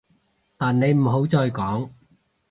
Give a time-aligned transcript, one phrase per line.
[0.57, 1.91] 但你唔好再講